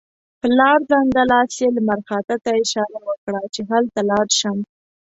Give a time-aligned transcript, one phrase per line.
[0.39, 4.57] په لړزانده لاس یې لمر خاته ته اشاره وکړه چې هلته لاړ شم.